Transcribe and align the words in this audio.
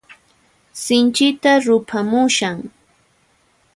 Sinchita 0.83 1.51
ruphamushan. 1.65 2.57